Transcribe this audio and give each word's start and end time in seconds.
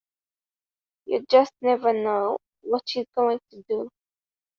You 1.05 1.23
just 1.29 1.53
never 1.61 1.93
know 1.93 2.37
what 2.61 2.81
she's 2.87 3.05
going 3.15 3.37
to 3.51 3.63
do. 3.69 3.89